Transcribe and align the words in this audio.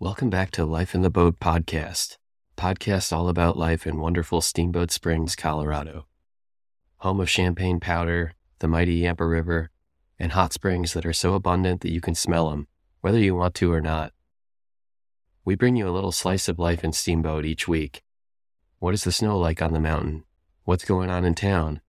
Welcome 0.00 0.30
back 0.30 0.52
to 0.52 0.64
Life 0.64 0.94
in 0.94 1.02
the 1.02 1.10
Boat 1.10 1.40
podcast. 1.40 2.18
Podcast 2.56 3.12
all 3.12 3.28
about 3.28 3.56
life 3.56 3.84
in 3.84 3.98
wonderful 3.98 4.40
Steamboat 4.40 4.92
Springs, 4.92 5.34
Colorado. 5.34 6.06
Home 6.98 7.18
of 7.18 7.28
champagne 7.28 7.80
powder, 7.80 8.34
the 8.60 8.68
mighty 8.68 8.94
Yampa 8.94 9.26
River, 9.26 9.70
and 10.16 10.30
hot 10.30 10.52
springs 10.52 10.92
that 10.92 11.04
are 11.04 11.12
so 11.12 11.34
abundant 11.34 11.80
that 11.80 11.90
you 11.90 12.00
can 12.00 12.14
smell 12.14 12.48
them, 12.50 12.68
whether 13.00 13.18
you 13.18 13.34
want 13.34 13.56
to 13.56 13.72
or 13.72 13.80
not. 13.80 14.12
We 15.44 15.56
bring 15.56 15.74
you 15.74 15.88
a 15.88 15.90
little 15.90 16.12
slice 16.12 16.46
of 16.46 16.60
life 16.60 16.84
in 16.84 16.92
Steamboat 16.92 17.44
each 17.44 17.66
week. 17.66 18.04
What 18.78 18.94
is 18.94 19.02
the 19.02 19.10
snow 19.10 19.36
like 19.36 19.60
on 19.60 19.72
the 19.72 19.80
mountain? 19.80 20.22
What's 20.62 20.84
going 20.84 21.10
on 21.10 21.24
in 21.24 21.34
town? 21.34 21.80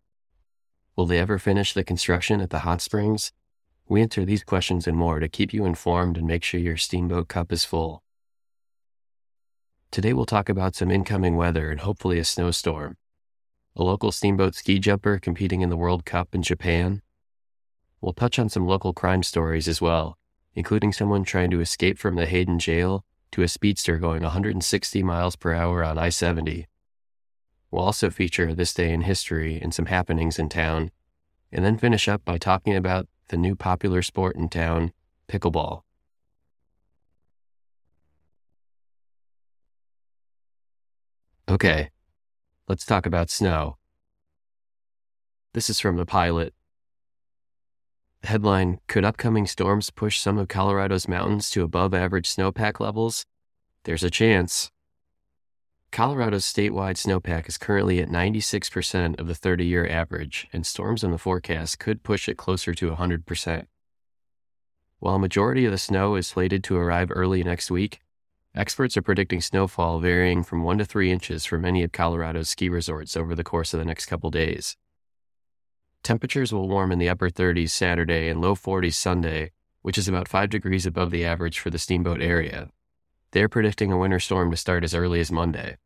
Will 0.96 1.06
they 1.06 1.20
ever 1.20 1.38
finish 1.38 1.74
the 1.74 1.84
construction 1.84 2.42
at 2.42 2.50
the 2.50 2.60
hot 2.60 2.82
springs? 2.82 3.34
We 3.90 4.04
answer 4.04 4.24
these 4.24 4.44
questions 4.44 4.88
and 4.88 4.96
more 4.96 5.20
to 5.20 5.28
keep 5.28 5.52
you 5.52 5.66
informed 5.66 6.16
and 6.16 6.28
make 6.28 6.44
sure 6.44 6.60
your 6.60 6.78
steamboat 6.78 7.28
cup 7.28 7.52
is 7.52 7.66
full. 7.66 8.04
Today 9.90 10.14
we'll 10.14 10.28
talk 10.28 10.48
about 10.48 10.76
some 10.76 10.92
incoming 10.92 11.36
weather 11.36 11.72
and 11.72 11.80
hopefully 11.80 12.20
a 12.20 12.24
snowstorm, 12.24 12.98
a 13.76 13.82
local 13.82 14.12
steamboat 14.12 14.54
ski 14.54 14.78
jumper 14.78 15.18
competing 15.18 15.62
in 15.62 15.72
the 15.72 15.76
World 15.76 16.06
Cup 16.06 16.36
in 16.36 16.44
Japan. 16.44 17.02
We'll 18.00 18.14
touch 18.14 18.38
on 18.38 18.48
some 18.48 18.68
local 18.68 18.94
crime 18.94 19.24
stories 19.24 19.68
as 19.68 19.82
well, 19.82 20.20
including 20.54 20.94
someone 20.94 21.24
trying 21.24 21.50
to 21.50 21.60
escape 21.60 21.98
from 21.98 22.16
the 22.16 22.28
Hayden 22.28 22.60
jail 22.60 23.04
to 23.32 23.42
a 23.42 23.48
speedster 23.48 23.98
going 23.98 24.22
160 24.22 25.02
miles 25.02 25.36
per 25.36 25.52
hour 25.52 25.84
on 25.84 25.98
I 25.98 26.10
70. 26.10 26.68
We'll 27.72 27.86
also 27.86 28.12
feature 28.12 28.54
this 28.54 28.72
day 28.72 28.94
in 28.94 29.02
history 29.02 29.60
and 29.60 29.74
some 29.74 29.88
happenings 29.88 30.38
in 30.38 30.48
town, 30.48 30.92
and 31.52 31.66
then 31.66 31.80
finish 31.80 32.08
up 32.08 32.24
by 32.24 32.38
talking 32.38 32.76
about 32.76 33.08
the 33.30 33.38
new 33.38 33.56
popular 33.56 34.02
sport 34.02 34.36
in 34.36 34.50
town, 34.50 34.92
pickleball. 35.28 35.84
Okay, 41.48 41.90
let's 42.68 42.86
talk 42.86 43.06
about 43.06 43.30
snow. 43.32 43.78
This 45.54 45.70
is 45.70 45.80
from 45.80 45.98
the 45.98 46.06
pilot. 46.06 46.54
Headline 48.24 48.80
Could 48.88 49.06
upcoming 49.06 49.48
storms 49.48 49.90
push 49.90 50.20
some 50.20 50.38
of 50.38 50.48
Colorado's 50.48 51.08
mountains 51.08 51.50
to 51.52 51.64
above 51.64 51.94
average 51.94 52.30
snowpack 52.30 52.80
levels? 52.80 53.26
There's 53.86 54.04
a 54.04 54.12
chance. 54.12 54.70
Colorado's 55.92 56.46
statewide 56.46 56.98
snowpack 56.98 57.50
is 57.50 57.58
currently 57.58 58.00
at 58.00 58.10
96% 58.10 59.20
of 59.20 59.28
the 59.28 59.34
30 59.34 59.66
year 59.66 59.88
average, 59.88 60.48
and 60.54 60.66
storms 60.66 61.04
in 61.04 61.12
the 61.12 61.18
forecast 61.18 61.80
could 61.80 62.04
push 62.04 62.30
it 62.30 62.38
closer 62.38 62.74
to 62.76 62.92
100%. 62.92 63.66
While 65.00 65.16
a 65.16 65.20
majority 65.20 65.66
of 65.66 65.72
the 65.72 65.78
snow 65.78 66.16
is 66.16 66.28
slated 66.28 66.64
to 66.66 66.78
arrive 66.78 67.10
early 67.12 67.44
next 67.44 67.72
week, 67.72 68.02
experts 68.54 68.98
are 68.98 69.02
predicting 69.02 69.42
snowfall 69.42 70.00
varying 70.00 70.44
from 70.44 70.62
1 70.62 70.78
to 70.78 70.86
3 70.86 71.12
inches 71.12 71.46
for 71.46 71.58
many 71.58 71.82
of 71.84 71.92
Colorado's 71.92 72.50
ski 72.50 72.70
resorts 72.70 73.18
over 73.18 73.34
the 73.34 73.44
course 73.44 73.74
of 73.74 73.80
the 73.80 73.86
next 73.86 74.06
couple 74.06 74.30
days. 74.30 74.78
Temperatures 76.04 76.54
will 76.54 76.70
warm 76.70 76.92
in 76.92 77.00
the 77.00 77.10
upper 77.10 77.30
30s 77.30 77.72
Saturday 77.72 78.30
and 78.30 78.42
low 78.42 78.56
40s 78.56 78.94
Sunday, 78.94 79.52
which 79.82 79.98
is 79.98 80.08
about 80.08 80.28
5 80.28 80.50
degrees 80.50 80.86
above 80.86 81.10
the 81.10 81.26
average 81.26 81.60
for 81.60 81.72
the 81.72 81.80
Steamboat 81.80 82.22
area, 82.22 82.70
they're 83.32 83.50
predicting 83.50 83.92
a 83.92 83.98
winter 83.98 84.20
storm 84.20 84.52
to 84.52 84.58
start 84.58 84.84
as 84.84 84.94
early 84.94 85.20
as 85.20 85.32
Monday. 85.32 85.78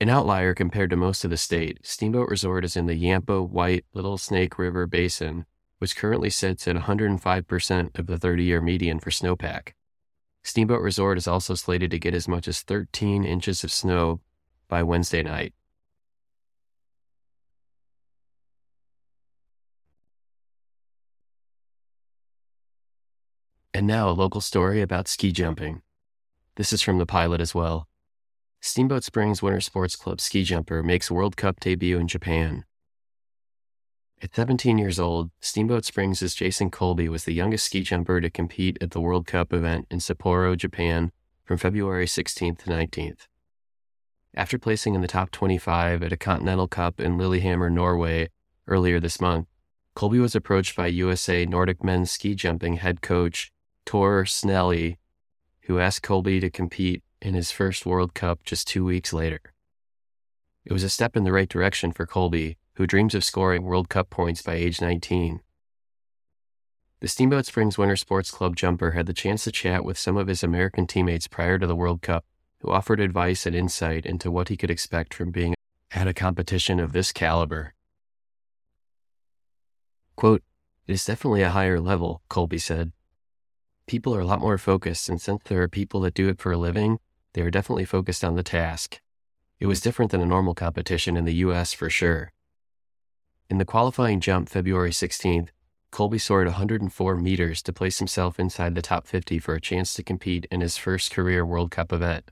An 0.00 0.08
outlier 0.08 0.54
compared 0.54 0.90
to 0.90 0.96
most 0.96 1.24
of 1.24 1.30
the 1.30 1.36
state, 1.36 1.78
Steamboat 1.82 2.28
Resort 2.28 2.64
is 2.64 2.76
in 2.76 2.86
the 2.86 2.96
Yampa 2.96 3.42
White 3.42 3.84
Little 3.94 4.18
Snake 4.18 4.58
River 4.58 4.86
Basin, 4.86 5.46
which 5.78 5.96
currently 5.96 6.30
sits 6.30 6.66
at 6.66 6.76
105% 6.76 7.98
of 7.98 8.06
the 8.06 8.18
30 8.18 8.42
year 8.42 8.60
median 8.60 8.98
for 8.98 9.10
snowpack. 9.10 9.72
Steamboat 10.42 10.82
Resort 10.82 11.16
is 11.16 11.28
also 11.28 11.54
slated 11.54 11.90
to 11.92 11.98
get 11.98 12.12
as 12.12 12.28
much 12.28 12.48
as 12.48 12.60
13 12.62 13.24
inches 13.24 13.64
of 13.64 13.72
snow 13.72 14.20
by 14.68 14.82
Wednesday 14.82 15.22
night. 15.22 15.54
And 23.76 23.88
now 23.88 24.08
a 24.08 24.12
local 24.12 24.40
story 24.40 24.80
about 24.80 25.08
ski 25.08 25.32
jumping. 25.32 25.82
This 26.54 26.72
is 26.72 26.80
from 26.80 26.98
the 26.98 27.06
pilot 27.06 27.40
as 27.40 27.56
well. 27.56 27.88
Steamboat 28.60 29.02
Springs 29.02 29.42
Winter 29.42 29.60
Sports 29.60 29.96
Club 29.96 30.20
ski 30.20 30.44
jumper 30.44 30.80
makes 30.80 31.10
World 31.10 31.36
Cup 31.36 31.58
debut 31.58 31.98
in 31.98 32.06
Japan. 32.06 32.64
At 34.22 34.32
17 34.32 34.78
years 34.78 35.00
old, 35.00 35.32
Steamboat 35.40 35.84
Springs' 35.84 36.34
Jason 36.36 36.70
Colby 36.70 37.08
was 37.08 37.24
the 37.24 37.34
youngest 37.34 37.66
ski 37.66 37.82
jumper 37.82 38.20
to 38.20 38.30
compete 38.30 38.78
at 38.80 38.92
the 38.92 39.00
World 39.00 39.26
Cup 39.26 39.52
event 39.52 39.88
in 39.90 39.98
Sapporo, 39.98 40.56
Japan 40.56 41.10
from 41.44 41.58
February 41.58 42.06
16th 42.06 42.58
to 42.58 42.70
19th. 42.70 43.26
After 44.36 44.56
placing 44.56 44.94
in 44.94 45.00
the 45.00 45.08
top 45.08 45.32
25 45.32 46.00
at 46.00 46.12
a 46.12 46.16
Continental 46.16 46.68
Cup 46.68 47.00
in 47.00 47.18
Lillehammer, 47.18 47.70
Norway 47.70 48.28
earlier 48.68 49.00
this 49.00 49.20
month, 49.20 49.48
Colby 49.96 50.20
was 50.20 50.36
approached 50.36 50.76
by 50.76 50.86
USA 50.86 51.44
Nordic 51.44 51.82
men's 51.82 52.12
ski 52.12 52.36
jumping 52.36 52.76
head 52.76 53.02
coach 53.02 53.50
Tor 53.84 54.24
Snelly, 54.24 54.96
who 55.62 55.78
asked 55.78 56.02
Colby 56.02 56.40
to 56.40 56.50
compete 56.50 57.02
in 57.20 57.34
his 57.34 57.50
first 57.50 57.86
World 57.86 58.14
Cup 58.14 58.44
just 58.44 58.68
two 58.68 58.84
weeks 58.84 59.12
later. 59.12 59.40
It 60.64 60.72
was 60.72 60.84
a 60.84 60.90
step 60.90 61.16
in 61.16 61.24
the 61.24 61.32
right 61.32 61.48
direction 61.48 61.92
for 61.92 62.06
Colby, 62.06 62.56
who 62.74 62.86
dreams 62.86 63.14
of 63.14 63.24
scoring 63.24 63.62
World 63.62 63.88
Cup 63.88 64.10
points 64.10 64.42
by 64.42 64.54
age 64.54 64.80
19. 64.80 65.40
The 67.00 67.08
Steamboat 67.08 67.46
Springs 67.46 67.76
Winter 67.76 67.96
Sports 67.96 68.30
Club 68.30 68.56
jumper 68.56 68.92
had 68.92 69.06
the 69.06 69.12
chance 69.12 69.44
to 69.44 69.52
chat 69.52 69.84
with 69.84 69.98
some 69.98 70.16
of 70.16 70.26
his 70.26 70.42
American 70.42 70.86
teammates 70.86 71.28
prior 71.28 71.58
to 71.58 71.66
the 71.66 71.76
World 71.76 72.00
Cup, 72.00 72.24
who 72.60 72.70
offered 72.70 73.00
advice 73.00 73.44
and 73.44 73.54
insight 73.54 74.06
into 74.06 74.30
what 74.30 74.48
he 74.48 74.56
could 74.56 74.70
expect 74.70 75.12
from 75.12 75.30
being 75.30 75.54
at 75.90 76.08
a 76.08 76.14
competition 76.14 76.80
of 76.80 76.92
this 76.92 77.12
caliber. 77.12 77.74
Quote, 80.16 80.42
It 80.86 80.92
is 80.94 81.04
definitely 81.04 81.42
a 81.42 81.50
higher 81.50 81.78
level, 81.78 82.22
Colby 82.28 82.58
said 82.58 82.92
people 83.86 84.14
are 84.14 84.20
a 84.20 84.26
lot 84.26 84.40
more 84.40 84.58
focused. 84.58 85.08
And 85.08 85.20
since 85.20 85.42
there 85.44 85.62
are 85.62 85.68
people 85.68 86.00
that 86.00 86.14
do 86.14 86.28
it 86.28 86.38
for 86.38 86.52
a 86.52 86.58
living, 86.58 86.98
they 87.34 87.42
are 87.42 87.50
definitely 87.50 87.84
focused 87.84 88.24
on 88.24 88.36
the 88.36 88.42
task. 88.42 89.00
It 89.60 89.66
was 89.66 89.80
different 89.80 90.10
than 90.10 90.20
a 90.20 90.26
normal 90.26 90.54
competition 90.54 91.16
in 91.16 91.24
the 91.24 91.34
US 91.46 91.72
for 91.72 91.90
sure. 91.90 92.32
In 93.50 93.58
the 93.58 93.64
qualifying 93.64 94.20
jump 94.20 94.48
February 94.48 94.90
16th, 94.90 95.48
Colby 95.90 96.18
soared 96.18 96.46
104 96.46 97.16
meters 97.16 97.62
to 97.62 97.72
place 97.72 97.98
himself 97.98 98.40
inside 98.40 98.74
the 98.74 98.82
top 98.82 99.06
50 99.06 99.38
for 99.38 99.54
a 99.54 99.60
chance 99.60 99.94
to 99.94 100.02
compete 100.02 100.46
in 100.50 100.60
his 100.60 100.76
first 100.76 101.12
career 101.12 101.46
World 101.46 101.70
Cup 101.70 101.92
event. 101.92 102.30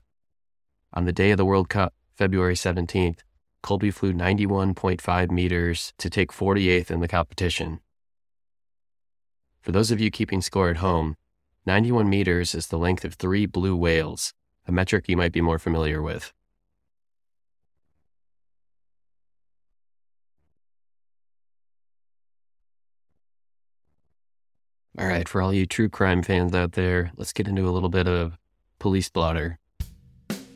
On 0.91 1.05
the 1.05 1.13
day 1.13 1.31
of 1.31 1.37
the 1.37 1.45
World 1.45 1.69
Cup, 1.69 1.93
February 2.13 2.55
17th, 2.55 3.19
Colby 3.61 3.89
flew 3.89 4.11
91.5 4.11 5.31
meters 5.31 5.93
to 5.97 6.09
take 6.09 6.33
48th 6.33 6.91
in 6.91 6.99
the 6.99 7.07
competition. 7.07 7.79
For 9.61 9.71
those 9.71 9.91
of 9.91 10.01
you 10.01 10.11
keeping 10.11 10.41
score 10.41 10.69
at 10.69 10.77
home, 10.77 11.15
91 11.65 12.09
meters 12.09 12.53
is 12.53 12.67
the 12.67 12.77
length 12.77 13.05
of 13.05 13.13
three 13.13 13.45
blue 13.45 13.75
whales, 13.75 14.33
a 14.67 14.71
metric 14.71 15.05
you 15.07 15.15
might 15.15 15.31
be 15.31 15.41
more 15.41 15.59
familiar 15.59 16.01
with. 16.01 16.33
All 24.99 25.07
right, 25.07 25.27
for 25.27 25.41
all 25.41 25.53
you 25.53 25.65
true 25.65 25.89
crime 25.89 26.21
fans 26.21 26.53
out 26.53 26.73
there, 26.73 27.11
let's 27.15 27.33
get 27.33 27.47
into 27.47 27.67
a 27.67 27.71
little 27.71 27.89
bit 27.89 28.07
of 28.07 28.37
police 28.77 29.09
blotter. 29.09 29.57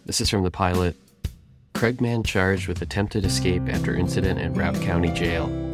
This 0.05 0.21
is 0.21 0.29
from 0.29 0.43
the 0.43 0.51
pilot. 0.51 0.95
Craig 1.73 2.01
man 2.01 2.21
charged 2.21 2.67
with 2.67 2.81
attempted 2.81 3.25
escape 3.25 3.63
after 3.67 3.95
incident 3.95 4.39
at 4.39 4.53
Routt 4.53 4.81
County 4.83 5.11
Jail. 5.11 5.66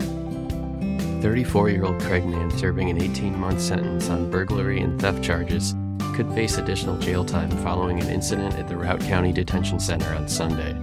34 1.23 1.69
year 1.69 1.85
old 1.85 2.01
Craig 2.01 2.25
man 2.25 2.51
serving 2.51 2.89
an 2.89 3.01
18 3.01 3.39
month 3.39 3.61
sentence 3.61 4.09
on 4.09 4.29
burglary 4.29 4.81
and 4.81 4.99
theft 4.99 5.23
charges 5.23 5.73
could 6.13 6.29
face 6.33 6.57
additional 6.57 6.97
jail 6.97 7.23
time 7.23 7.49
following 7.63 7.97
an 8.01 8.09
incident 8.09 8.53
at 8.55 8.67
the 8.67 8.73
Routt 8.75 8.99
County 9.07 9.31
Detention 9.31 9.79
Center 9.79 10.13
on 10.15 10.27
Sunday. 10.27 10.75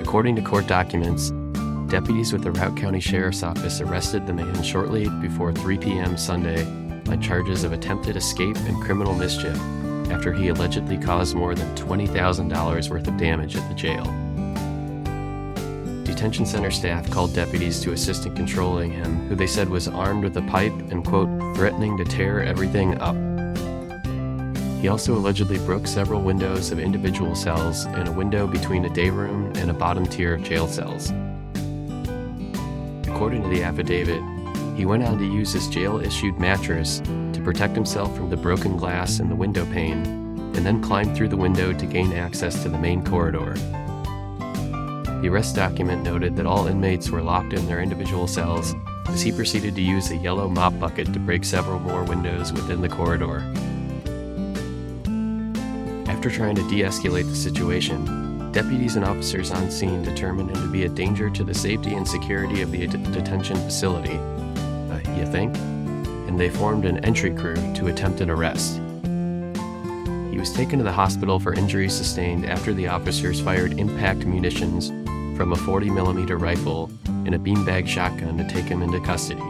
According 0.00 0.36
to 0.36 0.42
court 0.42 0.68
documents, 0.68 1.32
deputies 1.90 2.32
with 2.32 2.44
the 2.44 2.52
Routt 2.52 2.76
County 2.76 3.00
Sheriff's 3.00 3.42
Office 3.42 3.80
arrested 3.80 4.28
the 4.28 4.32
man 4.32 4.62
shortly 4.62 5.08
before 5.20 5.52
3 5.52 5.76
p.m. 5.78 6.16
Sunday 6.16 6.62
on 7.08 7.20
charges 7.20 7.64
of 7.64 7.72
attempted 7.72 8.14
escape 8.14 8.56
and 8.58 8.80
criminal 8.80 9.12
mischief 9.12 9.58
after 10.12 10.32
he 10.32 10.50
allegedly 10.50 10.98
caused 10.98 11.34
more 11.34 11.56
than 11.56 11.74
$20,000 11.74 12.90
worth 12.90 13.08
of 13.08 13.16
damage 13.16 13.56
at 13.56 13.68
the 13.68 13.74
jail 13.74 14.04
detention 16.18 16.44
center 16.44 16.72
staff 16.72 17.08
called 17.12 17.32
deputies 17.32 17.78
to 17.78 17.92
assist 17.92 18.26
in 18.26 18.34
controlling 18.34 18.90
him, 18.90 19.28
who 19.28 19.36
they 19.36 19.46
said 19.46 19.68
was 19.68 19.86
armed 19.86 20.24
with 20.24 20.36
a 20.36 20.42
pipe 20.42 20.72
and, 20.90 21.06
quote, 21.06 21.28
threatening 21.54 21.96
to 21.96 22.04
tear 22.04 22.42
everything 22.42 23.00
up. 23.00 23.14
He 24.82 24.88
also 24.88 25.14
allegedly 25.14 25.58
broke 25.58 25.86
several 25.86 26.20
windows 26.20 26.72
of 26.72 26.80
individual 26.80 27.36
cells 27.36 27.84
and 27.84 28.08
a 28.08 28.12
window 28.12 28.48
between 28.48 28.84
a 28.84 28.92
day 28.92 29.10
room 29.10 29.52
and 29.58 29.70
a 29.70 29.72
bottom 29.72 30.04
tier 30.04 30.34
of 30.34 30.42
jail 30.42 30.66
cells. 30.66 31.10
According 33.06 33.44
to 33.44 33.48
the 33.50 33.62
affidavit, 33.62 34.20
he 34.76 34.86
went 34.86 35.04
on 35.04 35.18
to 35.18 35.24
use 35.24 35.52
his 35.52 35.68
jail 35.68 36.00
issued 36.00 36.36
mattress 36.40 36.98
to 36.98 37.40
protect 37.44 37.76
himself 37.76 38.16
from 38.16 38.28
the 38.28 38.36
broken 38.36 38.76
glass 38.76 39.20
in 39.20 39.28
the 39.28 39.36
window 39.36 39.64
pane, 39.66 40.04
and 40.56 40.66
then 40.66 40.82
climbed 40.82 41.16
through 41.16 41.28
the 41.28 41.36
window 41.36 41.72
to 41.72 41.86
gain 41.86 42.12
access 42.12 42.60
to 42.64 42.68
the 42.68 42.78
main 42.78 43.04
corridor. 43.04 43.54
The 45.20 45.28
arrest 45.28 45.56
document 45.56 46.04
noted 46.04 46.36
that 46.36 46.46
all 46.46 46.68
inmates 46.68 47.10
were 47.10 47.22
locked 47.22 47.52
in 47.52 47.66
their 47.66 47.80
individual 47.80 48.28
cells 48.28 48.74
as 49.08 49.20
he 49.20 49.32
proceeded 49.32 49.74
to 49.74 49.82
use 49.82 50.10
a 50.10 50.16
yellow 50.16 50.48
mop 50.48 50.78
bucket 50.78 51.12
to 51.12 51.18
break 51.18 51.44
several 51.44 51.80
more 51.80 52.04
windows 52.04 52.52
within 52.52 52.80
the 52.80 52.88
corridor. 52.88 53.40
After 56.08 56.30
trying 56.30 56.54
to 56.54 56.68
de 56.68 56.82
escalate 56.82 57.28
the 57.28 57.34
situation, 57.34 58.52
deputies 58.52 58.94
and 58.94 59.04
officers 59.04 59.50
on 59.50 59.70
scene 59.70 60.02
determined 60.02 60.50
him 60.50 60.62
to 60.62 60.68
be 60.70 60.84
a 60.84 60.88
danger 60.88 61.30
to 61.30 61.42
the 61.42 61.54
safety 61.54 61.94
and 61.94 62.06
security 62.06 62.62
of 62.62 62.70
the 62.70 62.86
detention 62.86 63.56
facility. 63.56 64.16
Uh, 64.16 65.00
you 65.16 65.26
think? 65.26 65.56
And 66.28 66.38
they 66.38 66.48
formed 66.48 66.84
an 66.84 67.04
entry 67.04 67.34
crew 67.34 67.56
to 67.74 67.88
attempt 67.88 68.20
an 68.20 68.30
arrest. 68.30 68.80
He 70.30 70.38
was 70.38 70.52
taken 70.52 70.78
to 70.78 70.84
the 70.84 70.92
hospital 70.92 71.40
for 71.40 71.54
injuries 71.54 71.92
sustained 71.92 72.46
after 72.46 72.72
the 72.72 72.86
officers 72.86 73.40
fired 73.40 73.78
impact 73.78 74.24
munitions 74.24 74.90
from 75.38 75.52
a 75.52 75.56
40 75.56 75.88
millimeter 75.90 76.36
rifle 76.36 76.90
and 77.06 77.32
a 77.32 77.38
beanbag 77.38 77.86
shotgun 77.86 78.36
to 78.38 78.48
take 78.48 78.64
him 78.64 78.82
into 78.82 78.98
custody. 78.98 79.40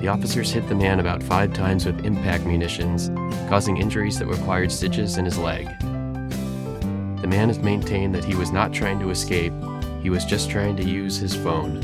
The 0.00 0.08
officers 0.08 0.50
hit 0.50 0.68
the 0.68 0.74
man 0.74 0.98
about 0.98 1.22
five 1.22 1.52
times 1.52 1.86
with 1.86 2.04
impact 2.04 2.44
munitions, 2.44 3.10
causing 3.48 3.76
injuries 3.76 4.18
that 4.18 4.26
required 4.26 4.72
stitches 4.72 5.16
in 5.16 5.24
his 5.24 5.38
leg. 5.38 5.66
The 7.20 7.28
man 7.28 7.46
has 7.46 7.60
maintained 7.60 8.16
that 8.16 8.24
he 8.24 8.34
was 8.34 8.50
not 8.50 8.72
trying 8.72 8.98
to 8.98 9.10
escape, 9.10 9.52
he 10.02 10.10
was 10.10 10.24
just 10.24 10.50
trying 10.50 10.76
to 10.78 10.84
use 10.84 11.16
his 11.16 11.36
phone. 11.36 11.80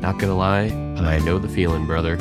Not 0.00 0.20
gonna 0.20 0.36
lie, 0.36 0.66
I 0.96 1.18
know 1.18 1.40
the 1.40 1.48
feeling, 1.48 1.86
brother. 1.86 2.18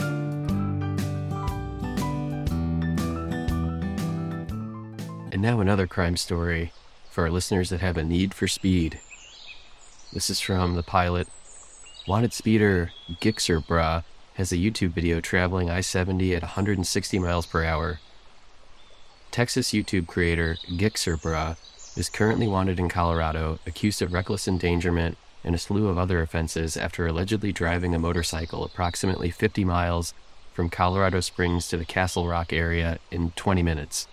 And 5.41 5.47
now 5.47 5.59
another 5.59 5.87
crime 5.87 6.17
story 6.17 6.71
for 7.09 7.23
our 7.23 7.31
listeners 7.31 7.71
that 7.71 7.79
have 7.79 7.97
a 7.97 8.03
need 8.03 8.31
for 8.31 8.47
speed. 8.47 8.99
This 10.13 10.29
is 10.29 10.39
from 10.39 10.75
the 10.75 10.83
pilot. 10.83 11.27
Wanted 12.07 12.31
speeder 12.31 12.91
Gixxer 13.19 13.65
Bra 13.65 14.03
has 14.35 14.51
a 14.51 14.57
YouTube 14.57 14.91
video 14.91 15.19
traveling 15.19 15.67
I 15.67 15.81
70 15.81 16.35
at 16.35 16.43
160 16.43 17.17
miles 17.17 17.47
per 17.47 17.63
hour. 17.63 17.99
Texas 19.31 19.71
YouTube 19.71 20.05
creator 20.05 20.57
Gixxer 20.69 21.19
Bra 21.19 21.55
is 21.97 22.07
currently 22.07 22.47
wanted 22.47 22.79
in 22.79 22.87
Colorado, 22.87 23.57
accused 23.65 24.03
of 24.03 24.13
reckless 24.13 24.47
endangerment 24.47 25.17
and 25.43 25.55
a 25.55 25.57
slew 25.57 25.87
of 25.87 25.97
other 25.97 26.21
offenses 26.21 26.77
after 26.77 27.07
allegedly 27.07 27.51
driving 27.51 27.95
a 27.95 27.99
motorcycle 27.99 28.63
approximately 28.63 29.31
50 29.31 29.65
miles 29.65 30.13
from 30.53 30.69
Colorado 30.69 31.19
Springs 31.19 31.67
to 31.69 31.77
the 31.77 31.85
Castle 31.85 32.27
Rock 32.27 32.53
area 32.53 32.99
in 33.09 33.31
20 33.31 33.63
minutes. 33.63 34.07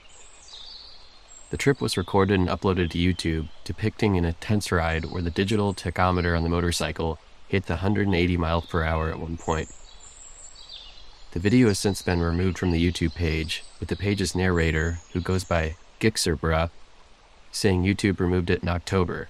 The 1.50 1.56
trip 1.56 1.80
was 1.80 1.96
recorded 1.96 2.38
and 2.38 2.48
uploaded 2.48 2.90
to 2.90 2.98
YouTube, 2.98 3.48
depicting 3.64 4.18
an 4.18 4.26
intense 4.26 4.70
ride 4.70 5.06
where 5.06 5.22
the 5.22 5.30
digital 5.30 5.72
tachometer 5.72 6.36
on 6.36 6.42
the 6.42 6.50
motorcycle 6.50 7.18
hit 7.48 7.66
the 7.66 7.74
180 7.74 8.36
miles 8.36 8.66
per 8.66 8.84
hour 8.84 9.08
at 9.08 9.18
one 9.18 9.38
point. 9.38 9.70
The 11.32 11.40
video 11.40 11.68
has 11.68 11.78
since 11.78 12.02
been 12.02 12.20
removed 12.20 12.58
from 12.58 12.70
the 12.70 12.84
YouTube 12.84 13.14
page, 13.14 13.64
with 13.80 13.88
the 13.88 13.96
page's 13.96 14.34
narrator, 14.34 14.98
who 15.12 15.20
goes 15.20 15.44
by 15.44 15.76
Gixerbra, 16.00 16.70
saying 17.50 17.82
YouTube 17.82 18.20
removed 18.20 18.50
it 18.50 18.62
in 18.62 18.68
October. 18.68 19.28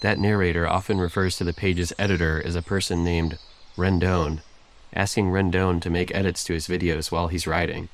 That 0.00 0.20
narrator 0.20 0.68
often 0.68 0.98
refers 0.98 1.36
to 1.36 1.44
the 1.44 1.52
page's 1.52 1.92
editor 1.98 2.40
as 2.44 2.54
a 2.54 2.62
person 2.62 3.02
named 3.02 3.38
Rendon, 3.76 4.42
asking 4.94 5.30
Rendon 5.30 5.80
to 5.80 5.90
make 5.90 6.14
edits 6.14 6.44
to 6.44 6.52
his 6.52 6.68
videos 6.68 7.10
while 7.10 7.26
he's 7.26 7.46
riding. 7.46 7.88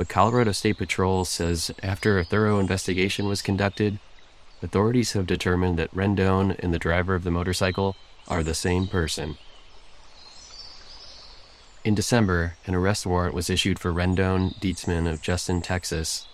But 0.00 0.08
Colorado 0.08 0.52
State 0.52 0.78
Patrol 0.78 1.26
says 1.26 1.70
after 1.82 2.18
a 2.18 2.24
thorough 2.24 2.58
investigation 2.58 3.28
was 3.28 3.42
conducted, 3.42 3.98
authorities 4.62 5.12
have 5.12 5.26
determined 5.26 5.78
that 5.78 5.94
Rendon 5.94 6.58
and 6.58 6.72
the 6.72 6.78
driver 6.78 7.14
of 7.14 7.22
the 7.22 7.30
motorcycle 7.30 7.96
are 8.26 8.42
the 8.42 8.54
same 8.54 8.86
person. 8.86 9.36
In 11.84 11.94
December, 11.94 12.56
an 12.64 12.74
arrest 12.74 13.04
warrant 13.04 13.34
was 13.34 13.50
issued 13.50 13.78
for 13.78 13.92
Rendon 13.92 14.58
Dietzman 14.58 15.06
of 15.06 15.20
Justin, 15.20 15.60
Texas. 15.60 16.26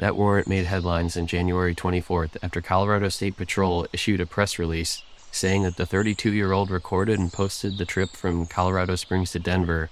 That 0.00 0.16
warrant 0.16 0.48
made 0.48 0.66
headlines 0.66 1.16
on 1.16 1.28
January 1.28 1.76
24th 1.76 2.36
after 2.42 2.60
Colorado 2.60 3.10
State 3.10 3.36
Patrol 3.36 3.86
issued 3.92 4.20
a 4.20 4.26
press 4.26 4.58
release 4.58 5.04
saying 5.30 5.62
that 5.62 5.76
the 5.76 5.86
32 5.86 6.32
year 6.32 6.50
old 6.50 6.68
recorded 6.68 7.20
and 7.20 7.32
posted 7.32 7.78
the 7.78 7.84
trip 7.84 8.16
from 8.16 8.46
Colorado 8.46 8.96
Springs 8.96 9.30
to 9.30 9.38
Denver, 9.38 9.88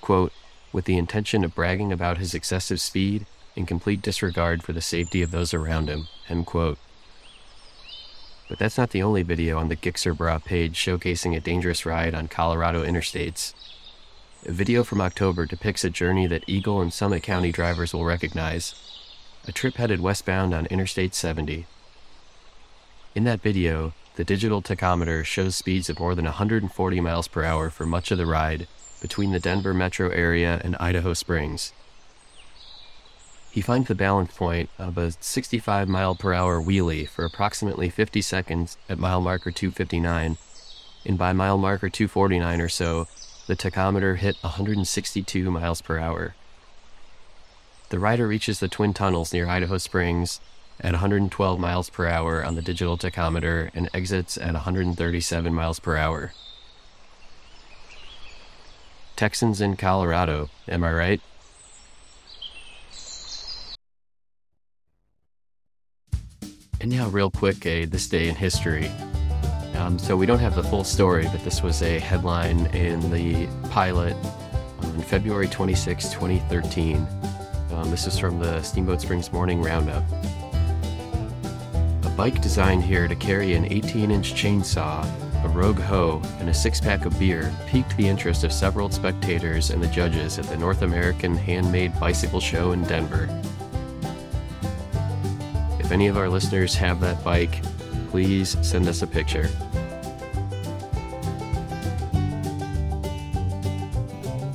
quote, 0.00 0.32
with 0.76 0.84
the 0.84 0.98
intention 0.98 1.42
of 1.42 1.54
bragging 1.54 1.90
about 1.90 2.18
his 2.18 2.34
excessive 2.34 2.78
speed 2.78 3.24
in 3.56 3.64
complete 3.64 4.02
disregard 4.02 4.62
for 4.62 4.74
the 4.74 4.80
safety 4.82 5.22
of 5.22 5.30
those 5.30 5.54
around 5.54 5.88
him. 5.88 6.06
End 6.28 6.44
quote. 6.44 6.76
But 8.46 8.58
that's 8.58 8.76
not 8.76 8.90
the 8.90 9.02
only 9.02 9.22
video 9.22 9.56
on 9.56 9.68
the 9.70 9.76
Gixerbra 9.76 10.44
page 10.44 10.76
showcasing 10.76 11.34
a 11.34 11.40
dangerous 11.40 11.86
ride 11.86 12.14
on 12.14 12.28
Colorado 12.28 12.84
interstates. 12.84 13.54
A 14.44 14.52
video 14.52 14.84
from 14.84 15.00
October 15.00 15.46
depicts 15.46 15.82
a 15.82 15.88
journey 15.88 16.26
that 16.26 16.44
Eagle 16.46 16.82
and 16.82 16.92
Summit 16.92 17.22
County 17.22 17.52
drivers 17.52 17.94
will 17.94 18.04
recognize 18.04 18.74
a 19.48 19.52
trip 19.52 19.76
headed 19.76 20.02
westbound 20.02 20.52
on 20.52 20.66
Interstate 20.66 21.14
70. 21.14 21.64
In 23.14 23.24
that 23.24 23.40
video, 23.40 23.94
the 24.16 24.24
digital 24.24 24.62
tachometer 24.62 25.24
shows 25.24 25.54
speeds 25.54 25.90
of 25.90 26.00
more 26.00 26.14
than 26.14 26.24
140 26.24 27.00
miles 27.00 27.28
per 27.28 27.44
hour 27.44 27.68
for 27.68 27.84
much 27.84 28.10
of 28.10 28.18
the 28.18 28.26
ride 28.26 28.66
between 29.00 29.30
the 29.30 29.40
Denver 29.40 29.74
metro 29.74 30.08
area 30.08 30.60
and 30.64 30.74
Idaho 30.80 31.12
Springs. 31.12 31.72
He 33.50 33.60
finds 33.60 33.88
the 33.88 33.94
balance 33.94 34.34
point 34.34 34.70
of 34.78 34.96
a 34.98 35.12
65 35.12 35.88
mile 35.88 36.14
per 36.14 36.32
hour 36.32 36.60
wheelie 36.60 37.08
for 37.08 37.24
approximately 37.24 37.90
50 37.90 38.22
seconds 38.22 38.78
at 38.88 38.98
mile 38.98 39.20
marker 39.20 39.50
259, 39.50 40.38
and 41.04 41.18
by 41.18 41.32
mile 41.32 41.58
marker 41.58 41.90
249 41.90 42.60
or 42.60 42.68
so, 42.68 43.06
the 43.46 43.56
tachometer 43.56 44.16
hit 44.16 44.36
162 44.40 45.50
miles 45.50 45.82
per 45.82 45.98
hour. 45.98 46.34
The 47.90 47.98
rider 47.98 48.26
reaches 48.26 48.60
the 48.60 48.68
twin 48.68 48.94
tunnels 48.94 49.32
near 49.32 49.46
Idaho 49.46 49.78
Springs 49.78 50.40
at 50.80 50.92
112 50.92 51.58
miles 51.58 51.90
per 51.90 52.06
hour 52.06 52.44
on 52.44 52.54
the 52.54 52.62
digital 52.62 52.98
tachometer 52.98 53.70
and 53.74 53.88
exits 53.94 54.36
at 54.36 54.52
137 54.52 55.54
miles 55.54 55.78
per 55.78 55.96
hour. 55.96 56.32
Texans 59.16 59.60
in 59.60 59.76
Colorado, 59.76 60.50
am 60.68 60.84
I 60.84 60.92
right? 60.92 61.20
And 66.80 66.90
now, 66.90 67.08
real 67.08 67.30
quick, 67.30 67.64
a 67.64 67.86
this 67.86 68.06
day 68.08 68.28
in 68.28 68.34
history. 68.34 68.88
Um, 69.76 69.98
so 69.98 70.16
we 70.16 70.26
don't 70.26 70.38
have 70.38 70.54
the 70.54 70.62
full 70.62 70.84
story, 70.84 71.26
but 71.32 71.42
this 71.42 71.62
was 71.62 71.82
a 71.82 71.98
headline 71.98 72.66
in 72.74 73.10
the 73.10 73.48
pilot 73.70 74.16
on 74.82 75.00
February 75.00 75.48
26, 75.48 76.10
2013. 76.10 77.06
Um, 77.72 77.90
this 77.90 78.06
is 78.06 78.18
from 78.18 78.38
the 78.38 78.62
Steamboat 78.62 79.00
Springs 79.00 79.32
Morning 79.32 79.62
Roundup. 79.62 80.04
Bike 82.16 82.40
designed 82.40 82.82
here 82.82 83.06
to 83.06 83.14
carry 83.14 83.54
an 83.54 83.70
18 83.70 84.10
inch 84.10 84.34
chainsaw 84.34 85.04
a 85.46 85.48
rogue 85.48 85.78
hoe, 85.78 86.20
and 86.40 86.48
a 86.48 86.54
six 86.54 86.80
pack 86.80 87.04
of 87.04 87.16
beer 87.20 87.54
piqued 87.66 87.96
the 87.96 88.08
interest 88.08 88.42
of 88.42 88.52
several 88.52 88.90
spectators 88.90 89.70
and 89.70 89.80
the 89.80 89.86
judges 89.88 90.38
at 90.38 90.44
the 90.46 90.56
North 90.56 90.82
American 90.82 91.36
Handmade 91.36 91.98
Bicycle 92.00 92.40
Show 92.40 92.72
in 92.72 92.82
Denver. 92.82 93.28
If 95.78 95.92
any 95.92 96.08
of 96.08 96.16
our 96.16 96.28
listeners 96.28 96.74
have 96.74 97.00
that 97.00 97.22
bike, 97.22 97.62
please 98.10 98.56
send 98.60 98.88
us 98.88 99.02
a 99.02 99.06
picture. 99.06 99.48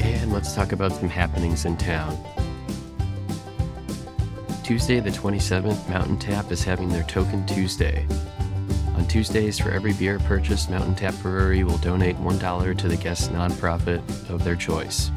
And 0.01 0.33
let's 0.33 0.53
talk 0.53 0.73
about 0.73 0.91
some 0.91 1.09
happenings 1.09 1.63
in 1.63 1.77
town. 1.77 2.17
Tuesday, 4.63 4.99
the 4.99 5.09
27th, 5.09 5.89
Mountain 5.89 6.19
Tap 6.19 6.51
is 6.51 6.63
having 6.63 6.87
their 6.87 7.03
Token 7.03 7.45
Tuesday. 7.47 8.05
On 8.95 9.07
Tuesdays, 9.07 9.57
for 9.57 9.71
every 9.71 9.93
beer 9.93 10.19
purchased, 10.19 10.69
Mountain 10.69 10.93
Tap 10.95 11.15
Brewery 11.15 11.63
will 11.63 11.79
donate 11.79 12.15
$1 12.17 12.77
to 12.77 12.87
the 12.87 12.95
guest 12.95 13.31
nonprofit 13.31 14.01
of 14.29 14.43
their 14.43 14.55
choice. 14.55 15.09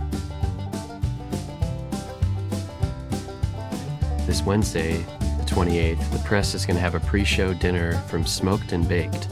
This 4.27 4.43
Wednesday, 4.43 4.97
the 5.39 5.45
28th, 5.47 6.11
the 6.11 6.23
press 6.25 6.55
is 6.55 6.65
going 6.65 6.77
to 6.77 6.83
have 6.83 6.95
a 6.95 7.01
pre 7.01 7.23
show 7.23 7.53
dinner 7.53 7.99
from 8.09 8.27
Smoked 8.27 8.73
and 8.73 8.89
Baked. 8.89 9.29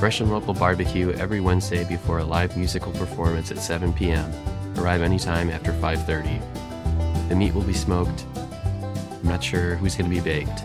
Fresh 0.00 0.20
and 0.20 0.30
local 0.30 0.52
barbecue 0.52 1.12
every 1.12 1.40
Wednesday 1.40 1.84
before 1.84 2.18
a 2.18 2.24
live 2.24 2.56
musical 2.56 2.92
performance 2.92 3.52
at 3.52 3.58
7 3.58 3.92
p.m. 3.92 4.30
Arrive 4.76 5.02
anytime 5.02 5.48
after 5.48 5.72
5:30. 5.72 7.28
The 7.28 7.36
meat 7.36 7.54
will 7.54 7.62
be 7.62 7.72
smoked. 7.72 8.26
I'm 9.26 9.32
not 9.32 9.42
sure 9.42 9.74
who's 9.74 9.96
going 9.96 10.08
to 10.08 10.14
be 10.14 10.22
baked. 10.22 10.62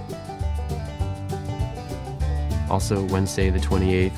Also, 2.69 3.03
Wednesday 3.05 3.49
the 3.49 3.57
28th, 3.57 4.13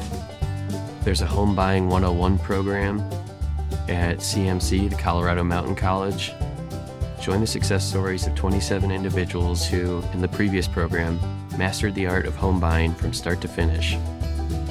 there's 1.06 1.22
a 1.22 1.26
Home 1.26 1.56
Buying 1.56 1.88
101 1.88 2.40
program. 2.40 3.00
at 3.88 4.18
CMC, 4.18 4.90
the 4.90 4.96
Colorado 4.98 5.46
Mountain 5.46 5.76
College. 5.76 6.34
Join 7.22 7.40
the 7.40 7.48
success 7.48 7.88
stories 7.88 8.28
of 8.28 8.36
27 8.36 8.92
individuals 8.92 9.66
who, 9.66 10.04
in 10.12 10.22
the 10.22 10.28
previous 10.28 10.68
program, 10.68 11.18
mastered 11.58 11.96
the 11.96 12.06
art 12.06 12.26
of 12.26 12.36
home 12.36 12.60
buying 12.60 12.94
from 12.94 13.14
start 13.14 13.40
to 13.42 13.48
finish. 13.48 13.96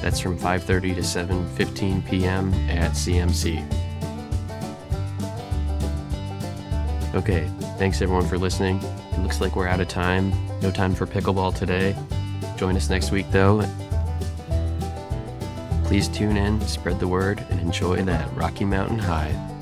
That's 0.01 0.19
from 0.19 0.37
5:30 0.37 0.95
to 0.95 1.01
7:15 1.01 2.05
p.m. 2.07 2.53
at 2.69 2.91
CMC. 2.91 3.63
Okay, 7.15 7.49
thanks 7.83 8.01
everyone 8.01 8.25
for 8.25 8.37
listening. 8.37 8.81
It 9.11 9.19
looks 9.19 9.41
like 9.41 9.57
we're 9.57 9.67
out 9.67 9.81
of 9.81 9.89
time. 9.89 10.31
No 10.61 10.71
time 10.71 10.95
for 10.95 11.05
pickleball 11.05 11.53
today. 11.53 11.93
Join 12.55 12.77
us 12.77 12.89
next 12.89 13.11
week 13.11 13.29
though. 13.29 13.61
Please 15.83 16.07
tune 16.07 16.37
in, 16.37 16.61
spread 16.61 16.97
the 17.01 17.09
word, 17.09 17.43
and 17.49 17.59
enjoy 17.59 18.01
that 18.03 18.33
Rocky 18.37 18.63
Mountain 18.63 18.99
High. 18.99 19.52